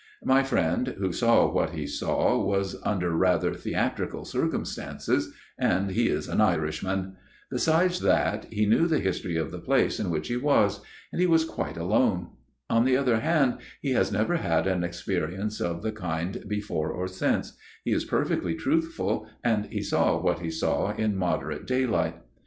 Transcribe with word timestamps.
My 0.23 0.41
friend 0.41 0.95
who 0.97 1.11
saw 1.13 1.47
what 1.47 1.73
he 1.75 1.85
saw 1.85 2.35
was 2.43 2.75
under 2.81 3.15
rather 3.15 3.53
theatrical 3.53 4.25
circumstances, 4.25 5.31
and 5.59 5.91
he 5.91 6.07
is 6.07 6.27
an 6.27 6.41
Irishman. 6.41 7.17
Besides 7.51 7.99
that, 7.99 8.47
he 8.51 8.65
knew 8.65 8.87
the 8.87 8.97
history 8.97 9.37
of 9.37 9.51
the 9.51 9.59
place 9.59 9.99
in 9.99 10.09
which 10.09 10.27
he 10.29 10.37
was; 10.37 10.81
and 11.11 11.21
he 11.21 11.27
was 11.27 11.45
quite 11.45 11.77
alone. 11.77 12.29
On 12.67 12.83
the 12.83 12.97
other 12.97 13.19
hand, 13.19 13.59
he 13.79 13.91
has 13.91 14.11
never 14.11 14.37
had 14.37 14.65
an 14.65 14.83
experience 14.83 15.61
of 15.61 15.83
the 15.83 15.91
kind 15.91 16.45
before 16.47 16.89
or 16.91 17.07
since; 17.07 17.55
he 17.85 17.91
is 17.91 18.03
perfectly 18.03 18.55
truthful, 18.55 19.27
and 19.43 19.67
he 19.67 19.83
saw 19.83 20.19
what 20.19 20.39
he 20.39 20.49
saw 20.49 20.95
in 20.95 21.15
moderate 21.15 21.67
daylight. 21.67 22.15